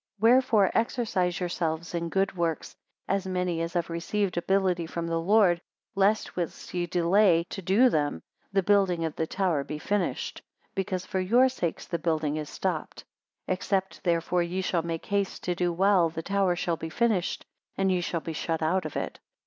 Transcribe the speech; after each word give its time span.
28 0.17 0.33
Wherefore 0.33 0.71
exercise 0.73 1.39
yourselves 1.39 1.93
in 1.93 2.09
good 2.09 2.35
works, 2.35 2.75
as 3.07 3.27
many 3.27 3.61
as 3.61 3.73
have 3.73 3.91
received 3.91 4.35
ability 4.35 4.87
from 4.87 5.05
the 5.05 5.19
Lord; 5.19 5.61
lest 5.93 6.35
whilst 6.35 6.73
ye 6.73 6.87
delay 6.87 7.43
to 7.51 7.61
do 7.61 7.87
them, 7.87 8.23
the 8.51 8.63
building 8.63 9.05
of 9.05 9.15
the 9.15 9.27
tower 9.27 9.63
be 9.63 9.77
finished; 9.77 10.41
because 10.73 11.05
for 11.05 11.19
your 11.19 11.47
sakes 11.49 11.85
the 11.85 11.99
building 11.99 12.37
is 12.37 12.49
stopped. 12.49 13.03
29 13.45 13.53
Except 13.53 14.03
therefore 14.03 14.41
ye 14.41 14.61
shall 14.61 14.81
make 14.81 15.05
haste 15.05 15.43
to 15.43 15.53
do 15.53 15.71
well, 15.71 16.09
the 16.09 16.23
tower 16.23 16.55
shall 16.55 16.77
be 16.77 16.89
finished, 16.89 17.45
and 17.77 17.91
ye 17.91 18.01
shall 18.01 18.21
be 18.21 18.33
shut 18.33 18.63
out 18.63 18.85
of 18.85 18.95
it. 18.97 19.19